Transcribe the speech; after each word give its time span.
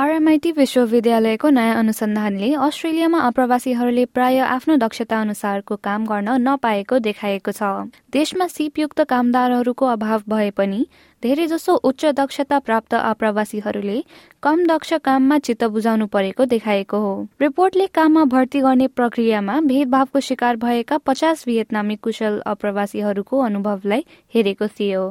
RMIT 0.00 0.50
विश्वविद्यालयको 0.52 1.48
नयाँ 1.48 1.76
अनुसन्धानले 1.78 2.52
अस्ट्रेलियामा 2.56 3.18
अप्रवासीहरूले 3.20 4.04
प्राय 4.04 4.38
आफ्नो 4.38 4.76
दक्षता 4.76 5.20
अनुसारको 5.20 5.76
काम 5.76 6.06
गर्न 6.06 6.40
नपाएको 6.40 6.98
देखाएको 6.98 7.52
छ। 7.52 7.92
देशमा 8.12 8.46
सिपयुक्त 8.46 9.00
कामदारहरूको 9.04 9.86
अभाव 9.86 10.22
भए 10.28 10.50
पनि 10.50 10.86
धेरैजसो 11.22 11.74
उच्च 11.84 12.04
दक्षता 12.16 12.58
प्राप्त 12.58 12.94
आप्रवासीहरूले 12.94 14.02
कम 14.42 14.64
दक्ष 14.66 14.92
काममा 15.04 15.38
चित्त 15.38 15.64
बुझाउनु 15.64 16.06
परेको 16.06 16.44
देखाएको 16.44 16.98
हो। 16.98 17.12
रिपोर्टले 17.40 17.86
काममा 17.86 18.24
भर्ती 18.24 18.60
गर्ने 18.60 18.86
प्रक्रियामा 18.88 19.60
भेदभावको 19.60 20.20
शिकार 20.20 20.56
भएका 20.56 20.98
पचास 20.98 21.44
भियतनामी 21.46 21.96
कुशल 21.96 22.40
अप्रवासीहरूको 22.46 23.40
अनुभवलाई 23.40 24.04
हेरेको 24.34 24.66
थियो। 24.66 25.04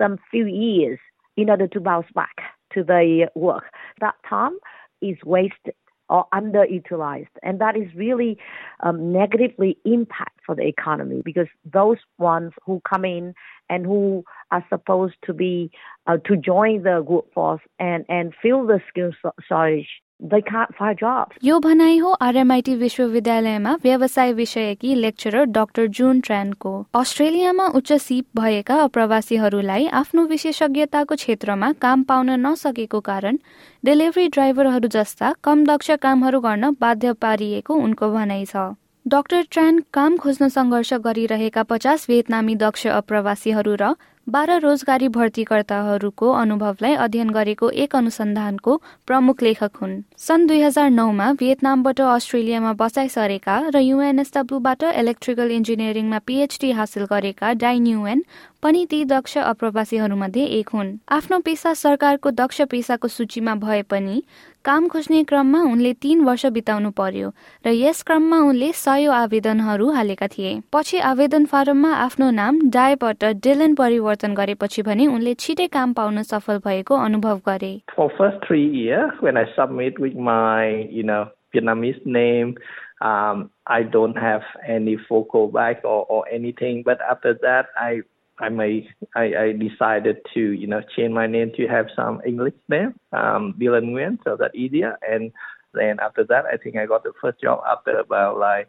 Them 0.00 0.18
few 0.30 0.46
years 0.46 0.98
in 1.36 1.48
order 1.48 1.68
to 1.68 1.80
bounce 1.80 2.08
back 2.14 2.36
to 2.74 2.82
the 2.82 3.28
work. 3.36 3.64
That 4.00 4.14
time 4.28 4.56
is 5.00 5.16
wasted 5.24 5.74
or 6.10 6.26
underutilized. 6.34 7.28
And 7.42 7.60
that 7.60 7.76
is 7.76 7.86
really 7.94 8.36
um, 8.80 9.12
negatively 9.12 9.78
impact 9.84 10.40
for 10.44 10.54
the 10.54 10.66
economy 10.66 11.22
because 11.24 11.46
those 11.64 11.98
ones 12.18 12.52
who 12.66 12.82
come 12.88 13.04
in 13.04 13.32
and 13.68 13.86
who 13.86 14.24
are 14.50 14.64
supposed 14.68 15.14
to 15.24 15.32
be 15.32 15.70
uh, 16.08 16.16
to 16.26 16.36
join 16.36 16.82
the 16.82 17.02
workforce 17.02 17.60
and, 17.78 18.04
and 18.08 18.34
fill 18.42 18.66
the 18.66 18.80
skill 18.88 19.12
shortage 19.48 19.86
they 20.22 20.40
can't 20.42 20.74
find 20.74 20.98
jobs. 20.98 21.36
यो 21.42 21.58
भनाइ 21.60 21.96
हो 21.98 22.10
RMIT 22.20 22.74
विश्वविद्यालयमा 22.76 23.74
व्यवसाय 23.82 24.32
विषयकी 24.32 24.94
lecturer 24.96 25.44
doctor 25.50 25.86
जुन 25.90 26.20
ट्रानको 26.20 26.72
अस्ट्रेलियामा 26.94 27.66
उच्च 27.74 27.92
सिप 28.00 28.40
भएका 28.40 28.80
अप्रवासीहरूलाई 28.82 29.86
आफ्नो 29.94 30.26
विशेषज्ञताको 30.26 31.14
क्षेत्रमा 31.14 31.72
काम 31.80 32.02
पाउन 32.04 32.30
नसकेको 32.40 33.00
कारण 33.02 33.38
डेलिभरी 33.84 34.28
ड्राइभरहरू 34.30 34.88
जस्ता 34.90 35.34
कम 35.44 35.64
दक्ष 35.66 35.90
कामहरू 36.02 36.40
गर्न 36.40 36.74
बाध्य 36.80 37.12
पारिएको 37.20 37.74
उनको 37.80 38.12
भनाइ 38.12 38.44
छ 38.46 38.68
डाक्टर 39.06 39.42
ट्रान 39.50 39.78
काम 39.92 40.16
खोज्न 40.18 40.48
सङ्घर्ष 40.50 40.92
गरिरहेका 41.04 41.62
पचास 41.64 42.06
भियतनामी 42.08 42.54
दक्ष 42.58 42.86
अप्रवासीहरू 42.94 43.76
र 43.80 43.92
बाह्र 44.30 44.56
रोजगारी 44.62 45.06
भर्तीकर्ताहरूको 45.08 46.30
अनुभवलाई 46.32 46.94
अध्ययन 47.04 47.30
गरेको 47.30 47.70
एक 47.84 47.96
अनुसन्धानको 47.96 48.76
प्रमुख 49.06 49.42
लेखक 49.42 49.82
हुन्। 49.82 49.96
सन् 50.16 50.46
दुई 50.46 50.60
हजार 50.62 50.90
नौमा 50.90 51.32
भियतनामबाट 51.40 52.00
अस्ट्रेलियामा 52.00 52.72
बसाइ 52.78 53.08
सरेका 53.08 53.56
र 53.74 53.82
युएनएसडब्ल्यूबाट 53.82 54.82
इलेक्ट्रिकल 55.02 55.50
इन्जिनियरिङमा 55.50 56.18
पिएचडी 56.26 56.70
हासिल 56.78 57.04
गरेका 57.10 57.52
डाइन्युएन 57.58 58.22
पनि 58.62 58.84
ती 58.86 59.04
दक्ष 59.04 59.36
अप्रवासीहरूमध्ये 59.40 60.44
एक 60.60 60.68
हुन्। 60.68 60.96
आफ्नो 61.10 61.38
पेसा 61.42 61.74
सरकारको 61.74 62.30
दक्ष 62.30 62.62
पेसाको 62.70 63.08
सूचीमा 63.08 63.54
भए 63.58 63.82
पनि 63.82 64.22
काम 64.64 64.88
खोज्ने 64.92 65.22
क्रममा 65.24 65.60
उनले 65.64 65.92
तीन 66.04 66.20
वर्ष 66.20 66.44
बिताउनु 66.46 66.90
पर्यो 66.92 67.28
र 67.64 67.68
यस 67.72 68.02
क्रममा 68.04 68.38
उनले 68.44 68.68
सयौं 68.76 69.14
आवेदनहरू 69.16 69.88
हालेका 69.90 70.26
थिए। 70.28 70.60
पछि 70.68 70.98
आवेदन 71.00 71.44
फारममा 71.48 71.92
आफ्नो 71.96 72.30
नाम 72.30 72.60
डायबाट 72.68 73.24
डिलन 73.40 73.74
परिवर्तन 73.74 74.19
गरेपछि 74.19 74.81
भने 74.81 75.07
उनले 75.07 75.33
छिटै 75.33 75.67
काम 75.67 75.93
पाउन 75.93 76.21
सफल 76.23 76.57
भएको 76.65 76.95
अनुभव 76.95 77.41
गरे 77.47 77.81
For 77.95 78.09
first 78.17 78.37
three 78.47 78.67
years, 78.67 79.11
when 79.21 79.37
I 79.37 79.45
submit 79.55 79.99
with 79.99 80.15
my, 80.15 80.87
you 80.89 81.03
know, 81.03 81.29
Vietnamese 81.53 82.05
name, 82.05 82.55
um, 83.01 83.49
I 83.67 83.83
don't 83.83 84.17
have 84.17 84.43
any 84.67 84.97
focal 85.09 85.47
back 85.47 85.81
or, 85.83 86.05
or 86.09 86.27
anything. 86.29 86.83
But 86.83 86.99
after 87.01 87.33
that, 87.41 87.67
I 87.77 88.01
I 88.37 88.49
may 88.49 88.87
I, 89.15 89.23
I 89.35 89.51
decided 89.53 90.17
to 90.33 90.39
you 90.39 90.67
know 90.67 90.81
change 90.95 91.13
my 91.13 91.27
name 91.27 91.51
to 91.57 91.67
have 91.67 91.87
some 91.95 92.21
English 92.25 92.55
name, 92.67 92.95
um, 93.13 93.53
Dylan 93.59 93.91
Nguyen, 93.91 94.17
so 94.23 94.35
that 94.35 94.55
easier. 94.55 94.97
And 95.07 95.31
then 95.73 95.99
after 95.99 96.23
that, 96.25 96.45
I 96.45 96.57
think 96.57 96.77
I 96.77 96.85
got 96.85 97.03
the 97.03 97.13
first 97.21 97.41
job 97.41 97.61
after 97.65 97.97
about 97.97 98.37
like 98.37 98.67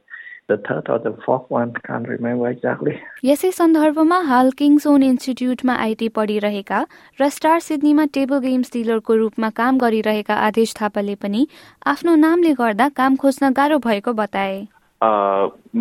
the 0.50 0.57
third 0.57 0.90
or 0.90 1.00
the 1.00 1.13
fourth 1.25 1.50
one, 1.50 1.74
can't 1.88 2.07
remember 2.07 2.47
exactly. 2.50 2.96
यसै 3.24 3.52
सन्दर्भमा 3.57 4.19
हाल 4.29 4.52
किङ्सोन 4.62 5.03
इन्स्टिट्युटमा 5.03 5.75
IT 5.85 6.09
पढिरहेका 6.18 6.79
र 7.19 7.29
Star 7.38 7.59
सिडनीमा 7.68 8.06
table 8.18 8.40
games 8.46 8.74
डिलरको 8.74 9.16
रूपमा 9.22 9.50
काम 9.62 9.78
गरिरहेका 9.85 10.35
आदेश 10.47 10.74
थापाले 10.81 11.16
पनि 11.24 11.46
आफ्नो 11.94 12.16
नामले 12.25 12.53
गर्दा 12.62 12.90
काम 13.00 13.16
खोज्न 13.24 13.52
गाह्रो 13.62 13.79
भएको 13.88 14.13
बताए 14.16 14.59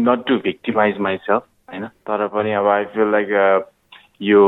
नट 0.07 0.25
टु 0.29 0.39
भिक्टिमाइज 0.47 0.99
माइसेल्फ 1.09 1.43
होइन 1.69 1.87
तर 2.09 2.27
पनि 2.37 2.53
अब 2.63 2.73
आई 2.77 2.85
फिल 2.95 3.13
लाइक 3.13 3.69
यो 4.23 4.41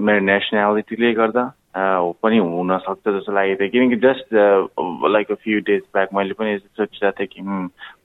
मेरो 0.00 0.24
नेसनालिटीले 0.26 1.12
गर्दा 1.14 1.44
पनि 1.76 2.38
हुनसक्छ 2.38 3.08
जस्तो 3.08 3.32
लागेको 3.32 3.62
थियो। 3.62 3.70
किनकि 3.72 3.96
just 4.06 4.34
like 5.12 5.30
a 5.30 5.34
few 5.42 5.60
days 5.68 5.82
back 5.94 6.08
मैले 6.14 6.34
पनि 6.38 6.58
सोचिरहेको 6.58 7.16
थिएँ 7.20 7.28
कि 7.32 7.42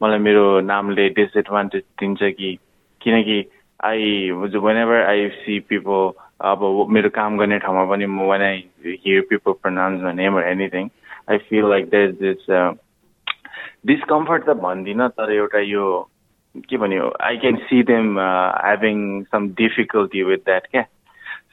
मलाई 0.03 0.19
मेरो 0.19 0.45
नामले 0.61 1.09
डिसएडभान्टेज 1.19 1.83
दिन्छ 1.99 2.19
कि? 2.23 2.57
किनकि 3.01 3.37
I 3.85 4.29
whenever 4.77 5.03
I 5.05 5.27
see 5.43 5.59
people 5.69 6.11
अब 6.47 6.63
मेरो 6.91 7.09
काम 7.09 7.37
गर्ने 7.37 7.57
ठाउँमा 7.59 7.83
पनि 7.91 8.05
म 8.05 8.27
when 8.27 8.41
I 8.41 8.63
hear 8.85 9.21
people 9.29 9.51
pronounce 9.63 10.15
name 10.15 10.39
anything 10.39 10.89
I 11.31 11.37
feel 11.49 11.69
like 11.69 11.89
there 11.89 12.11
this 12.21 12.49
discomfort 13.85 14.45
त 14.45 14.53
भन्दिनँ 14.63 15.09
तर 15.09 15.31
एउटा 15.33 15.59
यो 15.59 15.85
के 16.69 16.77
भन्यो 16.77 17.11
I 17.21 17.37
can 17.37 17.55
see 17.67 17.83
them 17.83 18.19
having 18.19 18.97
some 19.31 19.47
difficulty 19.57 20.23
with 20.23 20.37
that 20.45 20.67
क्या? 20.71 20.81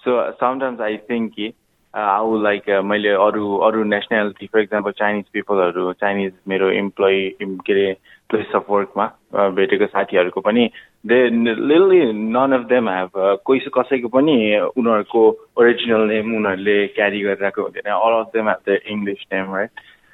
सो 0.04 0.30
समटाइम्स 0.40 0.80
आई 0.80 0.96
थिङ्क 1.10 1.32
कि 1.36 1.52
आउ 1.94 2.42
लाइक 2.42 2.70
मैले 2.84 3.08
अरू 3.08 3.56
अरू 3.56 3.82
नेसनालिटी 3.84 4.46
फर 4.46 4.60
इक्जाम्पल 4.60 4.90
चाइनिज 4.90 5.24
पिपलहरू 5.32 5.92
चाइनिज 5.92 6.32
मेरो 6.48 6.70
इम्प्लोइ 6.70 7.36
के 7.42 7.72
अरे 7.72 7.96
प्लेस 8.30 8.54
अफ 8.54 8.70
वर्कमा 8.70 9.06
भेटेको 9.50 9.86
साथीहरूको 9.86 10.40
पनि 10.40 10.70
they 11.06 11.18
literally 11.30 12.12
none 12.12 12.52
of 12.52 12.66
them 12.66 12.88
have 12.88 13.10
कोही 13.44 13.60
कसैको 13.78 14.08
पनि 14.08 14.34
उनीहरूको 14.76 15.22
ओरिजिनल 15.56 16.08
नेम 16.08 16.36
उनीहरूले 16.36 16.86
क्यारी 16.86 17.20
गरिरहेको 17.20 17.62
हुँदैन. 17.62 17.92
All 17.92 18.20
of 18.20 18.30
them 18.34 18.48
have 18.48 18.62
the 18.68 18.78
English 18.86 19.26
name 19.32 19.54
right 19.54 19.70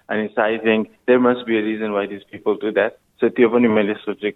अनि 0.09 0.29
I 0.39 0.59
think 0.59 0.87
there 0.87 1.19
must 1.19 1.47
be 1.47 1.59
a 1.59 1.65
reason 1.65 1.91
why 1.91 2.07
this 2.07 2.23
people 2.23 2.55
to 2.55 2.71
that 2.71 2.93
त्यो 3.25 3.49
पनि 3.49 3.69
मैले 3.69 3.95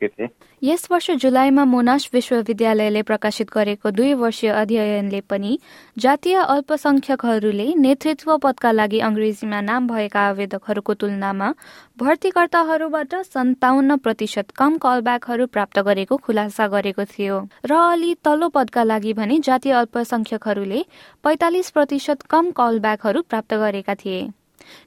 थिएँ। 0.09 0.29
यस 0.63 0.89
वर्ष 0.91 1.11
जुलाईमा 1.11 1.65
मोनास 1.65 2.11
विश्वविद्यालयले 2.15 3.03
प्रकाशित 3.03 3.51
गरेको 3.55 3.91
दुई 3.91 4.13
वर्षीय 4.15 4.51
अध्ययनले 4.51 5.21
पनि 5.21 5.59
जातीय 5.99 6.35
अल्पसंख्यकहरूले 6.35 7.75
नेतृत्व 7.75 8.37
पदका 8.37 8.71
लागि 8.73 9.01
अङ्ग्रेजीमा 9.01 9.61
नाम 9.61 9.87
भएका 9.89 10.21
आवेदकहरूको 10.21 10.95
तुलनामा 10.95 11.53
भर्तीकर्ताहरूबाट 11.99 13.15
सन्ताउन्न 13.15 13.97
प्रतिशत 13.97 14.51
कम 14.57 14.77
कलब्याकहरू 14.77 15.47
प्राप्त 15.47 15.79
गरेको 15.79 16.17
खुलासा 16.17 16.67
गरेको 16.67 17.05
थियो। 17.05 17.49
र 17.67 17.73
अलि 17.73 18.15
तल्लो 18.25 18.49
पदका 18.49 18.83
लागि 18.83 19.13
भने 19.13 19.39
जातीय 19.39 19.73
अल्पसंख्यकहरूले 19.73 20.85
पैतालिस 21.25 21.71
प्रतिशत 21.71 22.23
कम 22.23 22.51
कलब्याकहरू 22.51 23.23
प्राप्त 23.23 23.55
गरेका 23.55 23.95
थिए। 23.95 24.44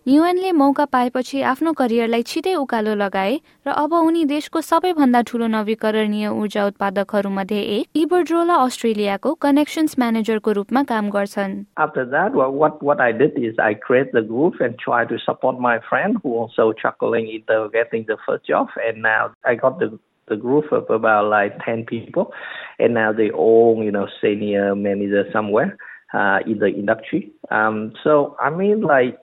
न्युएनले 0.07 0.51
मौका 0.61 0.85
पाएपछि 0.95 1.41
आफ्नो 1.51 1.73
करियरलाई 1.81 2.23
छिटै 2.31 2.53
उकालो 2.55 2.95
लगाए 3.03 3.33
र 3.67 3.75
अब 3.83 3.93
उनी 3.99 4.23
देशको 4.33 4.61
सबैभन्दा 4.69 5.21
ठूलो 5.29 5.47
नवीकरणीय 5.57 6.27
ऊर्जा 6.27 6.65
उत्पादकहरूमध्ये 6.71 7.61
एक 7.77 8.01
इबरड्रोला 8.03 8.55
अस्ट्रेलियाको 8.65 9.33
कनेक्सन्स 9.47 9.95
म्यानेजरको 9.99 10.51
रूपमा 10.59 10.83
काम 10.93 11.09
गर्छन् 11.17 11.55
After 11.87 12.05
that, 12.15 12.33
what 12.33 12.83
what 12.89 13.01
I 13.01 13.11
did 13.11 13.37
is 13.37 13.63
I 13.69 13.73
create 13.87 14.11
the 14.13 14.25
group 14.33 14.59
and 14.61 14.77
try 14.87 15.05
to 15.13 15.19
support 15.27 15.59
my 15.69 15.77
friend 15.89 16.19
who 16.23 16.35
also 16.41 16.73
chuckling 16.73 17.31
getting 17.73 18.05
the 18.07 18.17
first 18.25 18.45
job, 18.45 18.67
and 18.87 19.01
now 19.01 19.31
I 19.45 19.55
got 19.55 19.79
the 19.79 19.97
the 20.27 20.35
group 20.35 20.71
of 20.71 20.89
about 20.89 21.29
like 21.29 21.57
10 21.65 21.85
people 21.85 22.31
and 22.79 22.93
now 22.93 23.11
they 23.13 23.29
all 23.29 23.81
you 23.83 23.91
know 23.91 24.07
senior 24.21 24.75
manager 24.75 25.23
somewhere 25.31 25.77
uh, 26.13 26.39
in 26.45 26.59
the 26.59 26.67
industry 26.67 27.31
um, 27.51 27.93
so 28.03 28.35
i 28.41 28.49
mean 28.49 28.81
like 28.81 29.17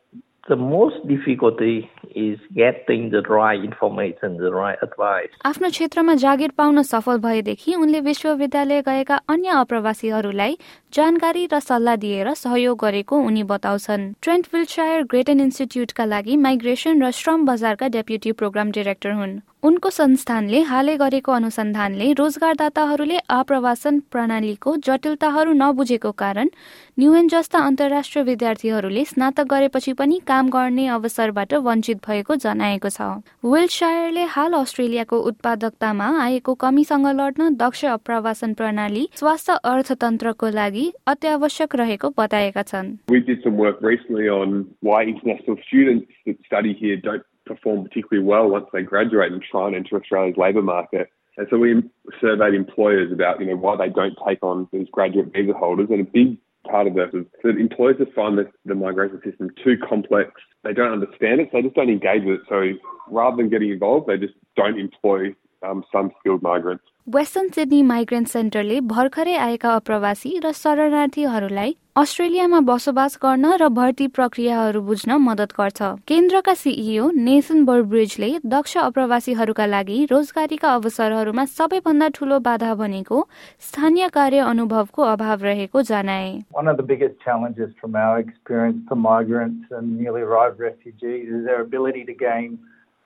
आफ्नो 5.47 5.69
क्षेत्रमा 5.69 6.15
जागिर 6.15 6.51
पाउन 6.57 6.83
सफल 6.83 7.19
भएदेखि 7.19 7.75
उनले 7.75 8.01
विश्वविद्यालय 8.01 8.83
गएका 8.83 9.17
अन्य 9.29 9.49
अप्रवासीहरूलाई 9.49 10.59
जानकारी 10.95 11.47
र 11.53 11.61
सल्लाह 11.61 11.97
दिएर 11.97 12.35
सहयोग 12.35 12.79
गरेको 12.79 13.17
उनी 13.17 13.43
बताउँछन्। 13.43 14.13
ट्रेन्ट 14.23 14.47
विल्चायर 14.55 15.03
ग्रेटन 15.03 15.41
इन्स्टिच्युटका 15.41 16.05
लागि 16.05 16.37
माइग्रेसन 16.37 17.03
र 17.03 17.11
श्रम 17.11 17.47
बजारका 17.47 17.89
डेप्युटी 17.89 18.33
प्रोग्राम 18.33 18.71
डिरेक्टर 18.71 19.11
हुन्। 19.11 19.41
उनको 19.65 19.91
संस्थानले 19.91 20.59
हालै 20.69 20.95
गरेको 21.01 21.33
अनुसन्धानले 21.33 22.07
रोजगारदाताहरूले 22.13 23.19
आप्रवासन 23.37 24.01
प्रणालीको 24.13 24.75
जटिलताहरू 24.87 25.53
नबुझेको 25.61 26.11
कारण 26.23 26.49
न्युएन 26.99 27.29
जस्ता 27.29 27.59
अन्तर्राष्ट्रिय 27.69 28.25
विद्यार्थीहरूले 28.25 29.05
स्नातक 29.05 29.47
गरेपछि 29.53 29.93
पनि 30.01 30.19
काम 30.27 30.51
गर्ने 30.51 30.85
अवसरबाट 30.97 31.55
वञ्चित 31.69 31.99
भएको 32.07 32.37
जनाएको 32.45 32.89
छ। 32.89 33.09
विल्डसायरले 33.53 34.25
हाल 34.35 34.53
अस्ट्रेलियाको 34.61 35.17
उत्पादकतामा 35.33 36.09
आएको 36.25 36.55
कमीसँग 36.65 37.07
लड्न 37.21 37.49
दक्ष 37.57 37.85
आप्रवासन 37.97 38.53
प्रणाली 38.61 39.05
स्वास्थ्य 39.17 39.57
अर्थतन्त्रको 39.65 40.49
लागि 40.61 40.85
अत्यावश्यक 41.09 41.77
रहेको 41.83 42.13
बताएका 42.19 42.63
छन्। 42.65 42.93
Perform 47.65 47.85
particularly 47.85 48.27
well 48.27 48.49
once 48.49 48.67
they 48.73 48.83
graduate 48.83 49.33
and 49.33 49.43
try 49.43 49.67
and 49.67 49.77
enter 49.77 49.97
Australia's 49.97 50.37
labour 50.37 50.63
market. 50.63 51.09
And 51.37 51.47
so 51.51 51.59
we 51.59 51.83
surveyed 52.21 52.55
employers 52.55 53.11
about, 53.13 53.41
you 53.41 53.47
know, 53.47 53.57
why 53.57 53.77
they 53.77 53.89
don't 53.89 54.17
take 54.27 54.43
on 54.43 54.69
these 54.73 54.87
graduate 54.93 55.33
visa 55.33 55.53
holders. 55.53 55.89
And 55.91 56.01
a 56.01 56.05
big 56.05 56.39
part 56.71 56.87
of 56.87 56.95
that 56.95 57.11
is 57.13 57.27
that 57.43 57.59
employers 57.59 57.97
just 57.99 58.13
find 58.13 58.39
the, 58.39 58.51
the 58.65 58.75
migration 58.75 59.21
system 59.25 59.51
too 59.63 59.77
complex. 59.89 60.31
They 60.63 60.73
don't 60.73 60.93
understand 60.93 61.41
it, 61.41 61.49
so 61.51 61.59
they 61.59 61.63
just 61.63 61.75
don't 61.75 61.91
engage 61.91 62.25
with 62.25 62.41
it. 62.41 62.47
So 62.49 62.73
rather 63.11 63.37
than 63.37 63.51
getting 63.51 63.71
involved, 63.71 64.07
they 64.07 64.17
just 64.17 64.35
don't 64.57 64.79
employ 64.79 65.35
um, 65.67 65.83
some 65.91 66.13
skilled 66.21 66.43
migrants. 66.43 66.85
Western 67.07 67.49
Sydney 67.55 67.81
migrant 67.83 68.29
सेन्टरले 68.29 68.77
भर्खरै 68.91 69.35
आएका 69.37 69.71
अप्रवासी 69.77 70.31
र 70.45 70.51
शरणार्थीहरूलाई 70.57 71.73
अस्ट्रेलियामा 72.01 72.61
बसोबास 72.69 73.17
गर्न 73.23 73.51
र 73.61 73.69
भर्ती 73.69 74.07
प्रक्रियाहरू 74.09 74.81
बुझ्न 74.81 75.19
मदत 75.21 75.53
गर्छ। 75.59 75.81
केन्द्रका 76.09 76.55
सिइओ 76.55 77.11
नेसन 77.27 77.65
बर्ब्रिजले 77.65 78.31
दक्ष 78.55 78.77
अप्रवासीहरूका 78.85 79.67
लागि 79.67 79.99
रोजगारीका 80.13 80.69
अवसरहरूमा 80.75 81.45
सबैभन्दा 81.59 82.09
ठूलो 82.17 82.39
बाधा 82.41 82.73
भनेको 82.81 83.21
स्थानीय 83.69 84.09
कार्य 84.17 84.49
अनुभवको 84.55 85.03
अभाव 85.05 85.45
रहेको 85.45 85.83
जनाए। 85.83 86.33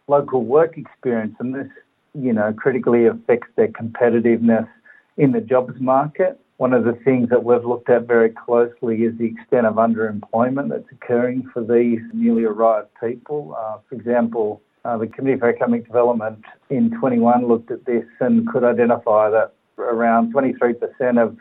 Local 0.08 0.42
work 0.42 0.76
experience 0.78 1.34
and 1.40 1.54
this 1.54 1.72
you 2.19 2.32
know, 2.32 2.53
critically 2.53 3.06
affects 3.06 3.49
their 3.56 3.69
competitiveness 3.69 4.69
in 5.17 5.32
the 5.32 5.41
jobs 5.41 5.81
market. 5.81 6.41
One 6.56 6.73
of 6.73 6.85
the 6.85 6.94
things 7.05 7.29
that 7.31 7.44
we've 7.44 7.65
looked 7.65 7.88
at 7.88 8.06
very 8.06 8.31
closely 8.31 9.05
is 9.05 9.17
the 9.17 9.26
extent 9.26 9.67
of 9.67 9.75
underemployment 9.75 10.70
that's 10.70 10.91
occurring 10.91 11.49
for 11.53 11.62
these 11.62 12.00
newly 12.12 12.44
arrived 12.44 12.88
people. 13.00 13.56
Uh, 13.56 13.79
for 13.88 13.94
example, 13.94 14.61
uh, 14.85 14.97
the 14.97 15.06
Committee 15.06 15.38
for 15.38 15.49
Economic 15.49 15.87
Development 15.87 16.44
in 16.70 16.91
21 16.99 17.47
looked 17.47 17.70
at 17.70 17.85
this 17.85 18.05
and 18.20 18.49
could 18.49 18.65
identify 18.65 19.31
that 19.31 19.53
around 19.79 20.35
23% 20.35 21.23
of 21.23 21.37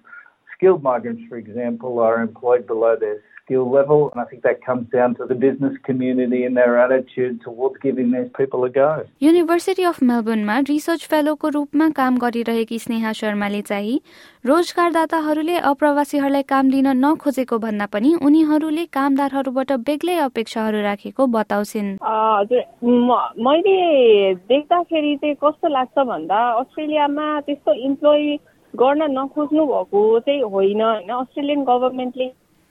skilled 0.55 0.83
migrants, 0.83 1.23
for 1.29 1.37
example, 1.37 1.99
are 1.99 2.21
employed 2.21 2.67
below 2.67 2.95
their 2.95 3.21
skill 3.47 3.69
level. 3.71 4.11
And 4.11 4.21
I 4.21 4.25
think 4.25 4.43
that 4.43 4.63
comes 4.63 4.89
down 4.89 5.15
to 5.15 5.25
the 5.25 5.35
business 5.35 5.75
community 5.83 6.43
and 6.43 6.55
their 6.55 6.77
attitude 6.77 7.41
towards 7.41 7.77
giving 7.79 8.11
these 8.11 8.29
people 8.37 8.65
a 8.65 8.69
go. 8.69 8.89
University 9.21 9.83
of 9.85 10.01
मेलबर्नमा 10.03 10.57
research 10.69 11.05
फेलोको 11.11 11.49
रूपमा 11.49 11.89
काम 11.99 12.17
गरिरहेकी 12.17 12.79
स्नेहा 12.79 13.11
शर्माले 13.19 13.61
चाहिँ 13.69 13.99
रोजगारदाताहरूले 14.45 15.55
अप्रवासीहरूलाई 15.71 16.43
काम 16.49 16.71
दिन 16.71 16.87
नखोजेको 16.97 17.57
भन्दा 17.59 17.85
पनि 17.93 18.13
उनीहरूले 18.27 18.85
कामदारहरूबाट 18.97 19.71
बेग्लै 19.87 20.17
अपेक्षाहरू 20.25 20.81
राखेको 20.81 21.27
बताउँछिन् 21.37 21.95
हजुर 22.03 22.61
मैले 23.47 23.77
देख्दाखेरि 24.51 25.15
चाहिँ 25.23 25.35
कस्तो 25.43 25.67
लाग्छ 25.69 26.05
भन्दा 26.11 26.41
अस्ट्रेलियामा 26.59 27.29
त्यस्तो 27.47 27.73
इम्प्लोइ 27.87 28.35
गर्न 28.73 29.11
नखोज्नु 29.11 29.65
भएको 29.67 30.03
चाहिँ 30.19 30.41
होइन 30.55 30.81
होइन 30.81 31.09
अस्ट्रेलियन 31.13 31.63
गभर्मेन्टले 31.63 32.27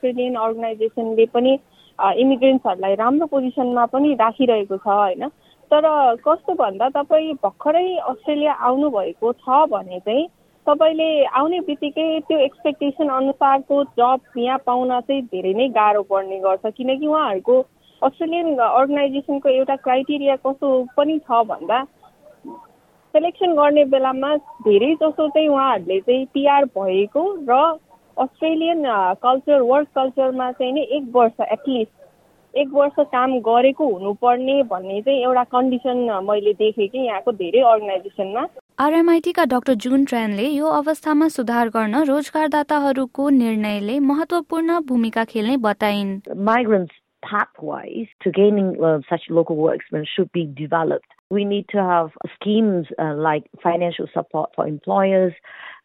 अस्ट्रेलियन 0.07 0.35
अर्गनाइजेसनले 0.37 1.25
पनि 1.27 1.53
इमिग्रेन्ट्सहरूलाई 1.99 2.95
राम्रो 2.95 3.27
पोजिसनमा 3.27 3.85
पनि 3.87 4.13
राखिरहेको 4.15 4.77
छ 4.77 4.87
होइन? 4.87 5.27
तर 5.71 5.83
कस्तो 6.23 6.55
भन्दा 6.55 6.89
तपाईँ 6.95 7.33
भर्खरै 7.43 7.87
अस्ट्रेलिया 8.07 8.53
आउनुभएको 8.53 9.33
छ 9.35 9.67
भने 9.67 9.99
चाहिँ 9.99 10.27
तपाईँले 10.67 11.09
आउने 11.35 11.61
बित्तिकै 11.67 12.07
त्यो 12.29 12.39
एक्सपेक्टेसन 12.39 13.09
अनुसारको 13.11 13.83
जब 13.99 14.39
यहाँ 14.39 14.59
पाउन 14.67 15.01
चाहिँ 15.01 15.23
धेरै 15.27 15.53
नै 15.55 15.69
गाह्रो 15.75 16.03
पर्ने 16.07 16.39
गर्छ। 16.39 16.71
किनकि 16.77 17.07
उहाँहरूको 17.07 17.59
अस्ट्रेलियन 18.03 18.55
अर्गनाइजेसनको 18.61 19.49
एउटा 19.51 19.77
क्राइटेरिया 19.83 20.37
कस्तो 20.47 20.71
पनि 20.97 21.19
छ 21.19 21.43
भन्दा 21.51 21.83
सेलेक्सन 23.15 23.55
गर्ने 23.59 23.85
बेलामा 23.91 24.37
धेरै 24.63 24.95
जसो 25.03 25.29
चाहिँ 25.29 25.49
उहाँहरूले 25.49 26.01
चाहिँ 26.01 26.25
पिआर 26.35 26.65
भएको 26.79 27.25
र 27.51 27.59
अस्ट्रेलियन 28.19 28.83
कल्चर 29.23 29.61
वर्क 29.71 29.89
कल्चरमा 29.95 30.51
चाहिँ 30.53 30.73
नि 30.73 30.83
एक 30.97 31.11
वर्ष 31.15 31.41
एटलिस्ट 31.53 31.95
एक 32.55 32.69
वर्ष 32.73 33.05
काम 33.13 33.33
गरेको 33.47 33.89
हुनुपर्ने 33.89 34.63
भन्ने 34.71 35.01
चाहिँ 35.03 35.23
एउटा 35.23 35.43
कन्डिसन 35.55 35.99
मैले 36.25 36.53
देखेँ 36.61 36.89
कि 36.89 36.99
यहाँको 36.99 37.33
धेरै 37.41 37.61
अर्गनाइजेसनमा 37.73 38.47
आरएमआइटीका 38.85 39.45
डाक्टर 39.45 39.75
जुन 39.85 40.05
ट्रेनले 40.05 40.47
यो 40.49 40.67
अवस्थामा 40.79 41.29
सुधार 41.37 41.69
गर्न 41.75 42.03
रोजगारदाताहरूको 42.09 43.29
निर्णयले 43.43 43.99
महत्वपूर्ण 44.13 44.81
भूमिका 44.89 45.25
खेल्ने 45.33 45.57
बताइन् 45.69 46.21
Migrants 46.49 46.97
pathways 47.23 48.09
to 48.23 48.31
gaining 48.31 48.73
uh, 48.83 49.01
such 49.09 49.29
local 49.31 49.57
work 49.57 49.77
experience 49.77 50.09
should 50.15 50.33
be 50.33 50.47
developed. 50.47 51.07
We 51.31 51.45
need 51.45 51.69
to 51.71 51.83
have 51.83 52.11
schemes 52.35 52.87
uh, 52.99 53.15
like 53.17 53.49
financial 53.63 54.07
support 54.13 54.51
for 54.55 54.67
employers 54.67 55.33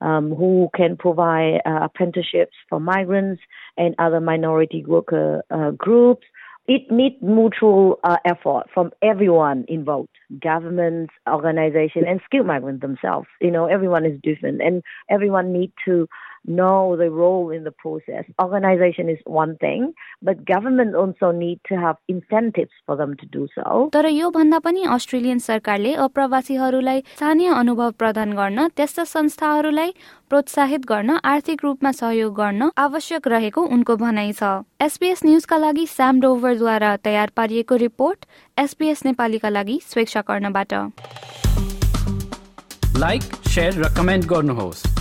um, 0.02 0.34
who 0.36 0.70
can 0.76 0.98
provide 0.98 1.62
uh, 1.66 1.80
apprenticeships 1.84 2.56
for 2.70 2.80
migrants 2.80 3.42
and 3.78 3.96
other 4.00 4.20
minority 4.20 4.84
worker 4.86 5.44
uh, 5.52 5.72
groups. 5.72 6.26
It 6.68 6.92
needs 6.92 7.16
mutual 7.22 8.00
uh, 8.04 8.18
effort 8.24 8.66
from 8.74 8.92
everyone 9.02 9.66
involved, 9.68 10.10
governments, 10.42 11.12
organizations, 11.28 12.06
and 12.08 12.22
skilled 12.26 12.46
migrants 12.46 12.82
themselves. 12.82 13.28
You 13.42 13.52
know, 13.52 13.66
everyone 13.66 14.06
is 14.06 14.20
different, 14.22 14.62
and 14.62 14.84
everyone 15.10 15.52
needs 15.52 15.74
to 15.86 16.08
know 16.46 16.96
the 16.98 17.10
role 17.10 17.52
in 17.52 17.64
the 17.64 17.72
process. 17.72 18.26
Organization 18.42 19.10
is 19.10 19.20
one 19.26 19.58
thing, 19.58 19.94
but 20.22 20.46
government 20.46 20.96
also 20.96 21.32
need 21.32 21.60
to 21.68 21.78
have 21.78 21.98
incentives 22.08 22.72
for 22.86 22.96
them 22.96 23.16
to 23.18 23.26
do 23.28 23.48
so. 23.56 23.90
तर 23.94 24.06
यो 24.10 24.30
भन्दा 24.32 24.60
पनि 24.60 24.84
Australian 24.96 25.40
सरकारले 25.40 25.94
अप्रवासीहरूलाई 26.06 27.04
स्थानीय 27.16 27.54
अनुभव 27.56 27.92
प्रदान 28.00 28.34
गर्न 28.34 28.68
त्यस्ता 28.78 29.04
संस्थाहरूलाई 29.06 29.94
प्रोत्साहित 30.30 30.86
गर्न 30.90 31.18
आर्थिक 31.26 31.64
रूपमा 31.64 31.92
सहयोग 31.92 32.34
गर्न 32.36 32.70
आवश्यक 32.78 33.28
रहेको 33.28 33.62
उनको 33.78 33.96
भनाइ 34.04 34.32
छ 34.34 34.52
एसपीएस 34.82 35.26
न्यूजका 35.26 35.58
लागि 35.58 35.86
स्याम 35.96 36.22
डोभरद्वारा 36.22 36.96
तयार 37.06 37.32
पारिएको 37.38 37.76
रिपोर्ट 37.86 38.26
एसपीएस 38.58 39.06
नेपालीका 39.06 39.50
लागि 39.50 39.80
स्वेच्छा 39.90 40.22
कर्णबाट 40.32 40.74
लाइक 42.98 43.22
शेयर 43.50 43.80
र 43.84 43.94
कमेन्ट 43.98 44.26
गर्नुहोस् 44.30 45.01